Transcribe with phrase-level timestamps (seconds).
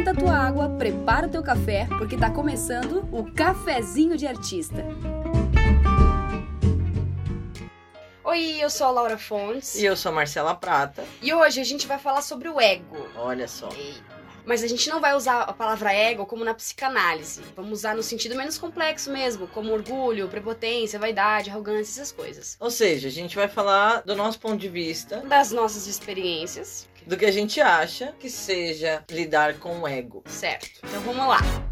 [0.00, 4.82] esquenta a tua água, prepara o teu café, porque tá começando o Cafezinho de Artista.
[8.24, 9.74] Oi, eu sou a Laura Fontes.
[9.74, 11.04] E eu sou a Marcela Prata.
[11.20, 12.96] E hoje a gente vai falar sobre o ego.
[13.14, 13.68] Olha só.
[14.46, 17.42] Mas a gente não vai usar a palavra ego como na psicanálise.
[17.54, 22.56] Vamos usar no sentido menos complexo mesmo, como orgulho, prepotência, vaidade, arrogância, essas coisas.
[22.58, 27.16] Ou seja, a gente vai falar do nosso ponto de vista, Das nossas experiências, do
[27.16, 30.22] que a gente acha que seja lidar com o ego.
[30.26, 30.80] certo?
[30.84, 31.69] Então vamos lá.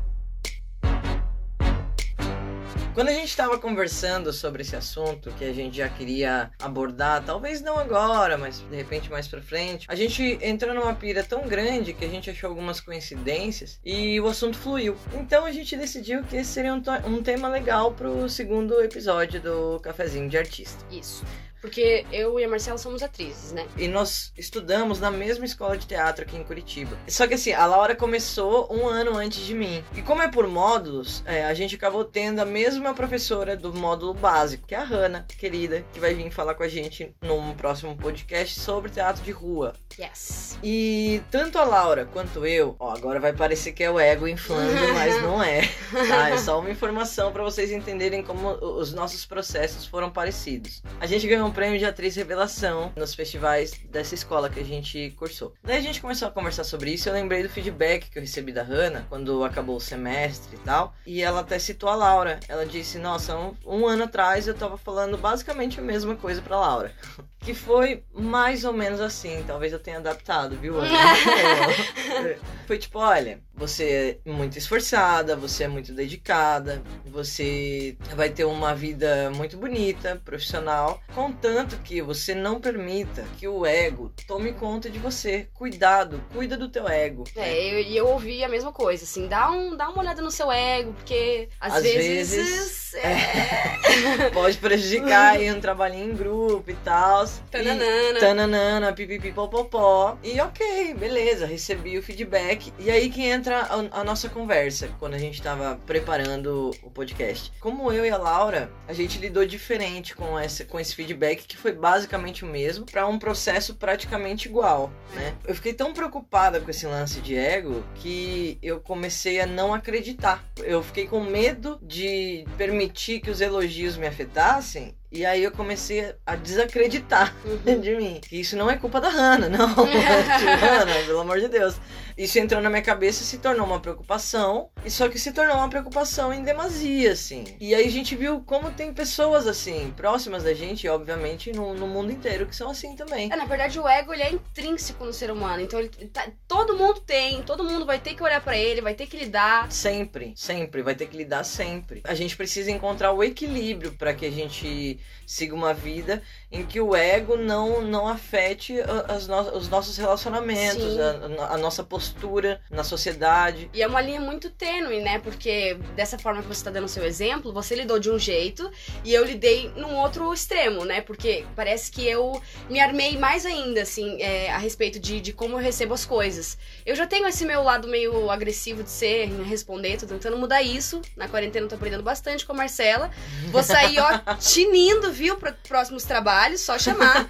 [2.99, 7.61] Quando a gente estava conversando sobre esse assunto que a gente já queria abordar, talvez
[7.61, 11.93] não agora, mas de repente mais pra frente, a gente entrou numa pira tão grande
[11.93, 14.97] que a gente achou algumas coincidências e o assunto fluiu.
[15.15, 19.79] Então a gente decidiu que esse seria um, um tema legal pro segundo episódio do
[19.79, 20.85] Cafezinho de Artista.
[20.91, 21.25] Isso.
[21.61, 23.67] Porque eu e a Marcela somos atrizes, né?
[23.77, 26.97] E nós estudamos na mesma escola de teatro aqui em Curitiba.
[27.09, 29.83] Só que assim, a Laura começou um ano antes de mim.
[29.95, 34.15] E como é por módulos, é, a gente acabou tendo a mesma professora do módulo
[34.15, 37.97] básico, que é a Hanna, querida, que vai vir falar com a gente num próximo
[37.97, 39.75] podcast sobre teatro de rua.
[39.99, 40.59] Yes.
[40.63, 44.73] E tanto a Laura quanto eu, ó, agora vai parecer que é o ego inflando,
[44.95, 45.63] mas não é.
[46.09, 46.31] Tá?
[46.31, 50.83] É só uma informação pra vocês entenderem como os nossos processos foram parecidos.
[51.01, 55.11] A gente ganhou um prêmio de atriz revelação nos festivais dessa escola que a gente
[55.19, 55.55] cursou.
[55.63, 57.09] Daí a gente começou a conversar sobre isso.
[57.09, 60.95] Eu lembrei do feedback que eu recebi da Hannah quando acabou o semestre e tal.
[61.07, 62.41] E ela até citou a Laura.
[62.49, 66.59] Ela disse: Nossa, um, um ano atrás eu tava falando basicamente a mesma coisa pra
[66.59, 66.93] Laura.
[67.41, 69.43] Que foi mais ou menos assim.
[69.47, 70.75] Talvez eu tenha adaptado, viu?
[72.67, 78.75] Foi tipo: olha, você é muito esforçada, você é muito dedicada, você vai ter uma
[78.75, 84.99] vida muito bonita, profissional, contanto que você não permita que o ego tome conta de
[84.99, 85.49] você.
[85.55, 87.25] Cuidado, cuida do teu ego.
[87.37, 90.31] É, eu- e eu, ouvi a mesma coisa, assim, dá, um, dá uma olhada no
[90.31, 92.31] seu ego, porque às, Às vezes.
[92.31, 94.29] vezes, é...
[94.35, 97.27] Pode prejudicar aí um trabalhinho em grupo e tal.
[97.51, 98.21] Tananana.
[98.21, 100.19] Tananana, pipipipopopó.
[100.23, 102.73] E ok, beleza, recebi o feedback.
[102.79, 107.53] E aí que entra a, a nossa conversa, quando a gente tava preparando o podcast.
[107.61, 111.57] Como eu e a Laura, a gente lidou diferente com, essa, com esse feedback, que
[111.57, 115.35] foi basicamente o mesmo, pra um processo praticamente igual, né?
[115.47, 120.45] Eu fiquei tão preocupada com esse lance de ego que eu comecei a não acreditar.
[120.59, 124.95] Eu fiquei com medo de permitir que os elogios me afetassem.
[125.11, 127.81] E aí eu comecei a desacreditar Uhum.
[127.81, 128.21] de mim.
[128.21, 129.67] Que isso não é culpa da Hannah, não.
[129.75, 131.75] Hannah, pelo amor de Deus.
[132.17, 134.71] Isso entrou na minha cabeça e se tornou uma preocupação.
[134.85, 137.45] E só que se tornou uma preocupação em demasia, assim.
[137.61, 141.87] E aí a gente viu como tem pessoas assim, próximas da gente, obviamente no, no
[141.87, 143.33] mundo inteiro, que são assim também.
[143.33, 145.63] É, na verdade, o ego ele é intrínseco no ser humano.
[145.63, 148.95] Então, ele tá- todo mundo tem, todo mundo vai ter que olhar pra ele, vai
[148.95, 149.71] ter que lidar.
[149.71, 152.01] Sempre, sempre, vai ter que lidar sempre.
[152.05, 156.81] A gente precisa encontrar o equilíbrio para que a gente siga uma vida em que
[156.81, 162.61] o ego não, não afete a- as no- os nossos relacionamentos, a, a nossa postura
[162.71, 163.71] na sociedade.
[163.75, 165.19] E é uma linha muito tênue, né?
[165.19, 168.71] Porque dessa forma que você tá dando o seu exemplo, você lidou de um jeito
[169.05, 171.01] e eu lidei num outro extremo, né?
[171.03, 175.55] Porque parece que eu me armei mais ainda, assim, é, a respeito de, de como
[175.57, 176.57] eu recebo as coisas.
[176.87, 181.03] Eu já tenho esse meu lado meio agressivo de ser, responder, tô tentando mudar isso.
[181.17, 183.11] Na quarentena eu tô aprendendo bastante com a Marcela.
[183.51, 187.27] Vou sair, ó, tinindo, viu, para próximos trabalhos, só chamar.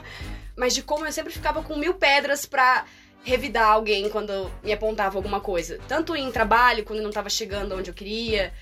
[0.56, 2.84] Mas de como eu sempre ficava com mil pedras pra
[3.24, 5.78] revidar alguém quando me apontava alguma coisa.
[5.88, 8.52] Tanto em trabalho, quando não tava chegando onde eu queria,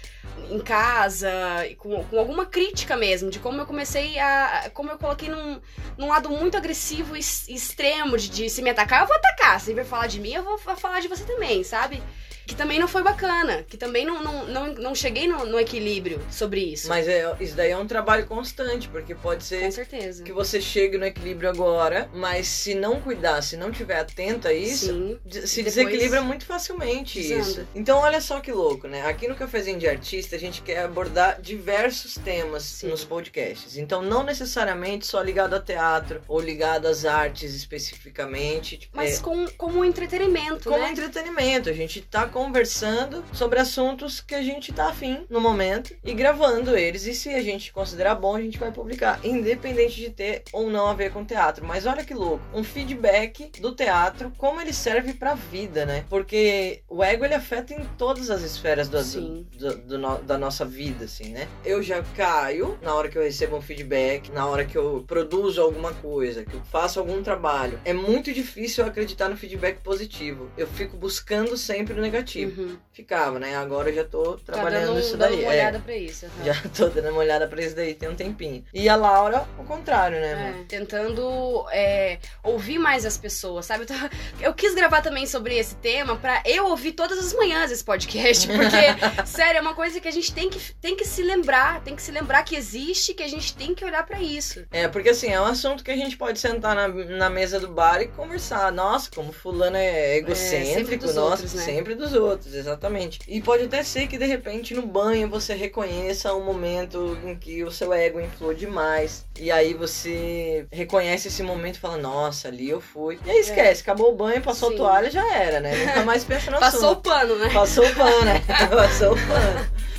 [0.50, 1.30] em casa,
[1.78, 4.70] com, com alguma crítica mesmo, de como eu comecei a.
[4.74, 5.60] como eu coloquei num,
[5.96, 9.58] num lado muito agressivo e extremo de, de se me atacar, eu vou atacar.
[9.60, 12.02] Se vir falar de mim, eu vou fa- falar de você também, sabe?
[12.50, 16.20] Que também não foi bacana, que também não, não, não, não cheguei no, no equilíbrio
[16.32, 16.88] sobre isso.
[16.88, 20.24] Mas é, isso daí é um trabalho constante, porque pode Com ser certeza.
[20.24, 24.52] que você chegue no equilíbrio agora, mas se não cuidar, se não tiver atento a
[24.52, 25.46] isso, Sim.
[25.46, 27.40] se desequilibra muito facilmente desanda.
[27.40, 27.68] isso.
[27.72, 29.06] Então olha só que louco, né?
[29.06, 32.88] Aqui no Cafezinho de Artista a gente quer abordar diversos temas Sim.
[32.88, 33.76] nos podcasts.
[33.76, 38.76] Então não necessariamente só ligado a teatro ou ligado às artes especificamente.
[38.76, 40.90] tipo, Mas é, com, como um entretenimento, como né?
[40.90, 46.14] entretenimento, a gente tá conversando sobre assuntos que a gente tá afim no momento e
[46.14, 47.04] gravando eles.
[47.06, 50.86] E se a gente considerar bom, a gente vai publicar, independente de ter ou não
[50.86, 51.66] a ver com teatro.
[51.66, 56.04] Mas olha que louco, um feedback do teatro, como ele serve pra vida, né?
[56.08, 59.46] Porque o ego ele afeta em todas as esferas do, Sim.
[59.58, 61.46] do- do da nossa vida, assim, né?
[61.62, 65.60] Eu já caio na hora que eu recebo um feedback, na hora que eu produzo
[65.60, 67.78] alguma coisa, que eu faço algum trabalho.
[67.84, 70.50] É muito difícil eu acreditar no feedback positivo.
[70.56, 72.19] Eu fico buscando sempre o negativo.
[72.46, 72.76] Uhum.
[72.92, 73.56] Ficava, né?
[73.56, 75.42] Agora eu já tô Tá trabalhando dando, isso dando daí.
[75.44, 76.26] uma É, olhada pra isso.
[76.26, 76.44] aham.
[76.44, 78.64] já tô dando uma olhada pra isso daí tem um tempinho.
[78.74, 83.84] E a Laura, o contrário, né, É, tentando é, ouvir mais as pessoas, sabe?
[83.84, 87.70] Eu, tava- eu quis gravar também sobre esse tema pra eu ouvir todas as manhãs
[87.70, 91.22] esse podcast, porque, sério, é uma coisa que a gente tem que, tem que se
[91.22, 94.64] lembrar, tem que se lembrar que existe, que a gente tem que olhar pra isso.
[94.70, 97.68] É, porque assim, é um assunto que a gente pode sentar na, na mesa do
[97.68, 98.70] bar e conversar.
[98.72, 101.62] Nossa, como fulano é sempre egocêntrico, dos nossa, outros, né?
[101.62, 103.20] sempre dos outros, exatamente.
[103.26, 107.64] E pode até ser que de repente no banho você reconheça um momento em que
[107.64, 109.26] o seu ego inflou demais.
[109.38, 113.18] E aí você reconhece esse momento e fala, nossa, ali eu fui.
[113.24, 114.74] E aí esquece, acabou o banho, passou Sim.
[114.74, 115.74] a toalha, já era, né?
[115.84, 117.50] Nunca mais pensa no Passou o pano, né?
[117.52, 118.42] Passou o pano, né?
[118.70, 119.90] Passou o pano.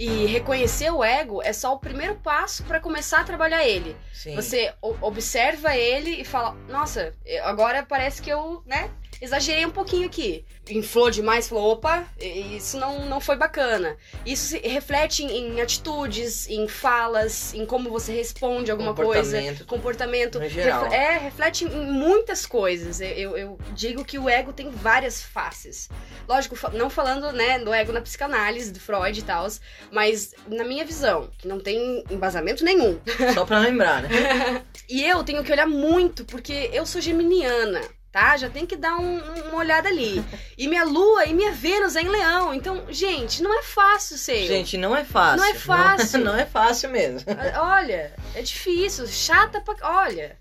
[0.00, 3.94] E reconhecer o ego é só o primeiro passo pra começar a trabalhar ele.
[4.14, 4.34] Sim.
[4.34, 4.72] Você
[5.02, 8.90] observa ele e fala: Nossa, agora parece que eu, né?
[9.20, 10.44] Exagerei um pouquinho aqui.
[10.68, 13.96] Inflou demais, falou: opa, isso não, não foi bacana.
[14.24, 19.22] Isso se reflete em, em atitudes, em falas, em como você responde alguma coisa.
[19.36, 19.66] Comportamento.
[19.66, 20.38] Comportamento.
[20.40, 20.82] No geral.
[20.84, 23.00] Refle- é, reflete em muitas coisas.
[23.00, 25.88] Eu, eu- digo que o ego tem várias faces.
[26.28, 29.46] Lógico, não falando né, do ego na psicanálise, do Freud e tal,
[29.90, 32.98] mas na minha visão, que não tem embasamento nenhum.
[33.34, 34.08] Só pra lembrar, né?
[34.88, 37.80] E eu tenho que olhar muito, porque eu sou geminiana,
[38.12, 38.36] tá?
[38.36, 40.24] Já tem que dar um- um- uma olhada ali.
[40.58, 42.52] E minha lua e minha Vênus é em leão.
[42.54, 44.46] Então, gente, não é fácil ser.
[44.46, 45.38] Gente, não é fácil.
[45.38, 46.18] Não é fácil.
[46.24, 47.20] Não, é fácil mesmo.
[47.60, 49.74] Olha, é difícil, chata pra.
[49.82, 50.36] Olha.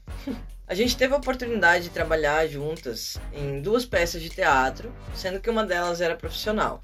[0.67, 5.49] A gente teve a oportunidade de trabalhar juntas em duas peças de teatro, sendo que
[5.49, 6.83] uma delas era profissional.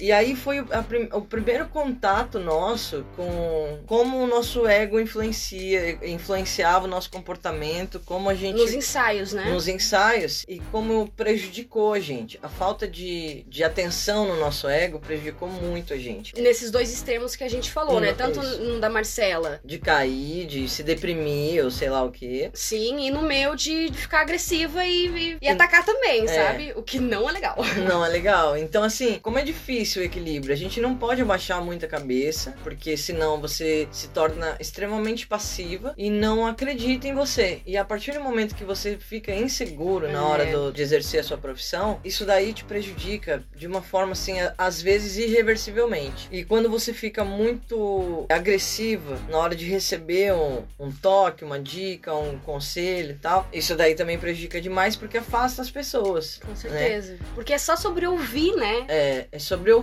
[0.00, 6.84] E aí foi prim- o primeiro contato nosso com como o nosso ego influencia, influenciava
[6.84, 9.44] o nosso comportamento, como a gente Nos ensaios, né?
[9.50, 12.38] nos ensaios e como prejudicou a gente.
[12.42, 16.38] A falta de, de atenção no nosso ego prejudicou muito a gente.
[16.40, 18.12] Nesses dois extremos que a gente falou, Hum, né?
[18.12, 18.60] Tanto isso.
[18.62, 22.50] no da Marcela, De cair, de se deprimir ou sei lá o que.
[22.54, 26.26] sim, e no meu de, ficar agressiva e, e- e atacar também, É.
[26.28, 26.72] sabe?
[26.76, 27.56] O que não é legal.
[27.88, 28.56] Não é legal.
[28.56, 32.54] Então, assim, como é difícil o equilíbrio, a gente não pode abaixar muito a cabeça,
[32.64, 37.60] porque senão você se torna extremamente passiva e não acredita em você.
[37.64, 40.22] E a partir do momento que você fica inseguro na É.
[40.22, 44.34] hora do- de exercer a sua profissão, isso daí te prejudica de uma forma, assim,
[44.56, 46.28] às vezes irreversivelmente.
[46.32, 52.14] E quando você fica muito agressiva na hora de receber um, um toque, uma dica,
[52.14, 56.40] um conselho e tal, isso daí também prejudica demais porque afasta as pessoas.
[56.44, 57.16] Com certeza.
[57.34, 58.84] Porque é só sobre ouvir, né?
[58.88, 59.77] É, é sobre ouvir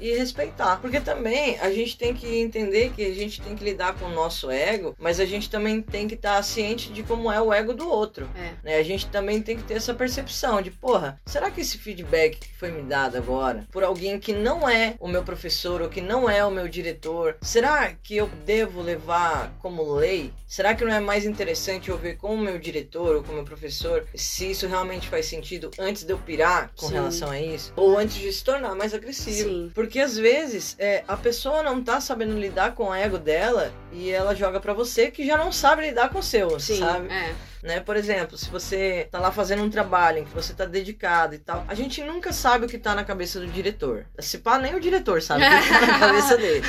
[0.00, 0.80] e respeitar.
[0.80, 4.14] Porque também a gente tem que entender que a gente tem que lidar com o
[4.14, 7.74] nosso ego, mas a gente também tem que estar ciente de como é o ego
[7.74, 8.28] do outro.
[8.36, 8.52] É.
[8.62, 8.76] Né?
[8.76, 12.56] A gente também tem que ter essa percepção de, porra, será que esse feedback que
[12.56, 16.28] foi me dado agora por alguém que não é o meu professor ou que não
[16.28, 20.32] é o meu diretor, será que eu devo levar como lei?
[20.46, 23.34] Será que não é mais interessante eu ver com o meu diretor ou com o
[23.34, 26.94] meu professor se isso realmente faz sentido antes de eu pirar com Sim.
[26.94, 27.72] relação a isso?
[27.76, 29.15] Ou antes de se tornar mais agressivo?
[29.22, 29.70] Sim.
[29.74, 34.10] Porque às vezes é, a pessoa não tá sabendo lidar com o ego dela e
[34.10, 36.78] ela joga pra você que já não sabe lidar com o seu, Sim.
[36.78, 37.08] sabe?
[37.12, 37.34] É.
[37.62, 37.80] né?
[37.80, 41.38] Por exemplo, se você tá lá fazendo um trabalho em que você tá dedicado e
[41.38, 44.06] tal, a gente nunca sabe o que tá na cabeça do diretor.
[44.18, 46.64] Se pá, nem o diretor sabe o que tá na cabeça dele.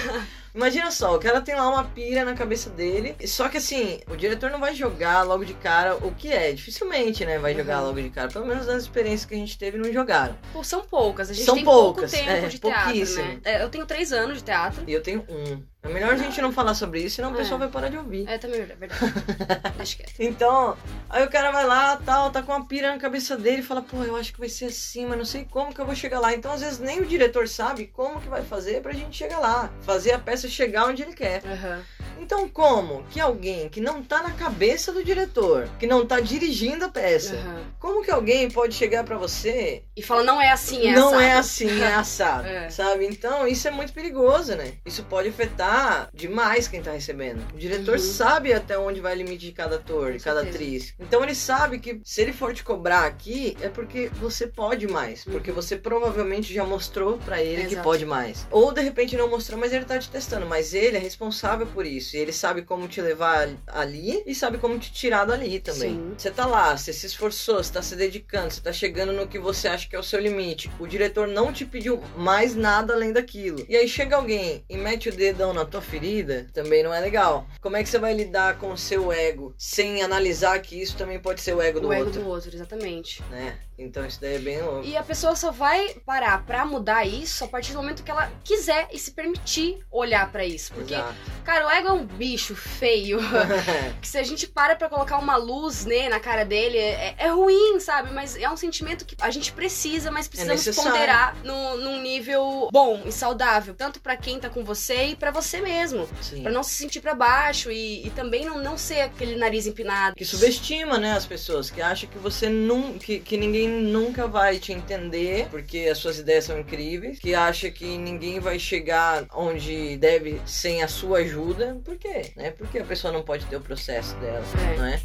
[0.58, 4.16] Imagina só, o cara tem lá uma pira na cabeça dele, só que assim, o
[4.16, 7.88] diretor não vai jogar logo de cara o que é, dificilmente, né, vai jogar Uhum.
[7.90, 8.28] logo de cara.
[8.30, 10.36] Pelo menos nas experiências que a gente teve, não jogaram.
[10.52, 11.30] Pô, São poucas.
[11.30, 13.40] A gente São tem poucas, pouco tempo é, de teatro, né?
[13.44, 14.84] É, eu tenho três anos de teatro.
[14.88, 15.62] E eu tenho um.
[15.88, 17.38] É melhor a gente não falar sobre isso, senão o É.
[17.38, 18.28] pessoal vai parar de ouvir.
[18.28, 19.02] É, também é verdade.
[19.78, 20.14] Deixa quieto.
[20.20, 20.78] Então,
[21.10, 23.82] aí o cara vai lá, tal, tá com uma pira na cabeça dele e fala,
[23.82, 26.20] pô, eu acho que vai ser assim, mas não sei como que eu vou chegar
[26.20, 26.34] lá.
[26.34, 29.72] Então, às vezes, nem o diretor sabe como que vai fazer pra gente chegar lá.
[29.82, 31.42] Fazer a peça chegar onde ele quer.
[31.46, 31.82] Aham.
[32.20, 36.86] Então, como que alguém que não tá na cabeça do diretor, que não tá dirigindo
[36.86, 37.64] a peça, Aham.
[37.80, 41.22] como que alguém pode chegar pra você E fala, não é assim, é não assado.
[41.24, 42.70] é assim, é assado, É.
[42.70, 43.06] sabe?
[43.06, 44.74] Então isso é muito perigoso, né?
[44.86, 47.44] Isso pode afetar demais quem tá recebendo.
[47.54, 48.00] O diretor Uhum.
[48.00, 50.94] sabe até onde vai o limite de cada ator, de cada atriz.
[51.00, 55.24] Então ele sabe que se ele for te cobrar aqui, é porque você pode mais.
[55.24, 55.56] Porque Uhum.
[55.56, 57.84] você provavelmente já mostrou pra ele que Exato.
[57.84, 58.46] pode mais.
[58.52, 60.46] Ou de repente não mostrou, mas ele tá te testando.
[60.46, 62.07] Mas ele é responsável por isso.
[62.14, 65.96] E ele sabe como te levar ali e sabe como te tirar dali também.
[65.96, 66.14] Sim.
[66.18, 69.40] Você tá lá, você se esforçou, você tá se dedicando, você tá chegando no que
[69.40, 70.70] você acha que é o seu limite.
[70.80, 73.66] O diretor não te pediu mais nada além daquilo.
[73.68, 77.48] E aí chega alguém e mete o dedão na tua ferida, também não é legal.
[77.62, 81.20] Como é que você vai lidar com o seu ego sem analisar que isso também
[81.20, 83.24] pode ser o ego do o ego outro, do outro, exatamente.
[83.30, 83.58] né?
[83.78, 84.88] Então isso daí é bem louco.
[84.88, 88.32] E a pessoa só vai parar pra mudar isso a partir do momento que ela
[88.44, 90.74] quiser e se permitir olhar pra isso.
[90.74, 91.14] Porque, Exato.
[91.44, 93.20] cara, o ego é um bicho feio.
[94.02, 97.28] que se a gente para pra colocar uma luz né, na cara dele, é, é
[97.28, 98.12] ruim, sabe?
[98.12, 100.92] Mas é um sentimento que a gente precisa, mas precisamos necessário.
[100.92, 103.76] ponderar no, num nível bom e saudável.
[103.76, 106.10] Tanto pra quem tá com você e pra você mesmo.
[106.22, 106.42] Sim.
[106.42, 110.16] Pra não se sentir pra baixo e, e também não, não ser aquele nariz empinado.
[110.16, 114.58] Que subestima, né, as pessoas, que acha que você nunca, que, que ninguém nunca vai
[114.60, 119.98] te entender, porque as suas ideias são incríveis, que acha que ninguém vai chegar onde
[119.98, 121.80] deve sem a sua ajuda.
[121.84, 122.32] Por quê?
[122.36, 122.52] Né?
[122.52, 124.44] Porque a pessoa não pode ter o processo dela,
[124.74, 124.78] É.
[124.78, 125.02] não é?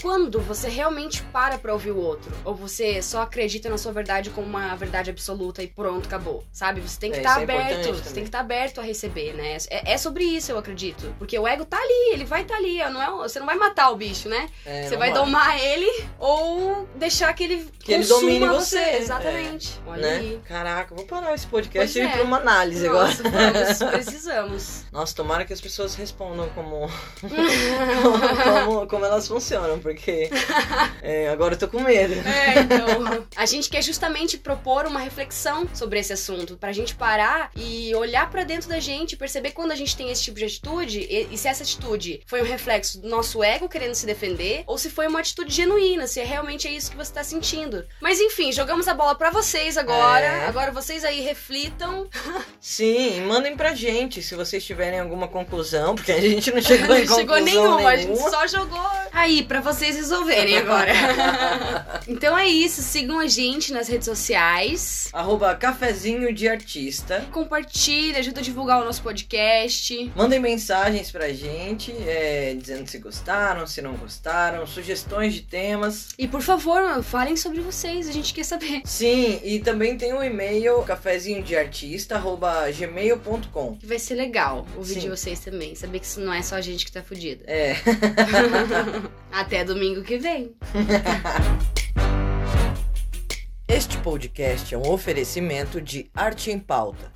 [0.00, 4.30] Quando você realmente para pra ouvir o outro, ou você só acredita na sua verdade
[4.30, 6.80] como uma verdade absoluta e pronto, acabou, sabe?
[6.80, 9.32] Você tem que É, estar isso é aberto, você tem que estar aberto a receber,
[9.34, 9.56] né?
[9.70, 11.14] É, é sobre isso, eu acredito.
[11.18, 13.56] Porque o ego tá ali, ele vai estar tá ali, não é, você não vai
[13.56, 14.48] matar o bicho, né?
[14.64, 18.98] É, você não vai domar ele ou deixar que ele Que ele domine você, é.
[18.98, 19.80] Exatamente.
[19.86, 20.16] Olha Né?
[20.18, 20.40] aí.
[20.46, 23.52] Caraca, vou parar esse podcast Pois e ir pra uma análise Nossa, agora.
[23.52, 24.84] vamos, precisamos.
[24.92, 26.88] Nossa, tomara que as pessoas respondam como,
[28.64, 30.28] como, como elas funcionam, porque
[31.00, 32.14] é, agora eu tô com medo.
[32.26, 33.26] É, então.
[33.36, 38.28] A gente quer justamente propor uma reflexão sobre esse assunto, pra gente parar e olhar
[38.28, 41.38] pra dentro da gente, perceber quando a gente tem esse tipo de atitude e, e
[41.38, 45.06] se essa atitude foi um reflexo do nosso ego querendo se defender ou se foi
[45.06, 47.84] uma atitude genuína, se realmente é isso que você tá sentindo.
[48.00, 50.26] Mas enfim, jogamos a bola pra vocês agora.
[50.26, 50.46] É.
[50.46, 52.08] Agora vocês aí reflitam.
[52.60, 57.04] Sim, mandem pra gente se vocês tiverem alguma conclusão, porque a gente não chegou em
[57.04, 58.30] Não conclusão chegou nenhuma, a gente nenhuma.
[58.30, 60.92] só jogou aí pra vocês resolverem agora.
[62.08, 65.08] então é isso, sigam a gente nas redes sociais.
[65.12, 67.26] Arroba cafezinho de artista.
[67.30, 70.10] Compartilha, ajuda a divulgar o nosso podcast.
[70.14, 76.08] Mandem mensagens pra gente, é, dizendo se gostaram, se não gostaram, sugestões de temas.
[76.18, 78.82] E por favor, falem sobre vocês, a gente quer saber.
[78.84, 83.76] Sim, e também tem o e-mail cafezinho de artista, arroba gmail.com.
[83.76, 85.00] Que vai ser legal ouvir Sim.
[85.00, 85.74] de vocês também.
[85.74, 87.44] Saber que isso não é só a gente que tá fudida.
[87.46, 87.76] É.
[89.32, 90.54] Até domingo que vem.
[93.68, 97.15] Este podcast é um oferecimento de Arte em Pauta.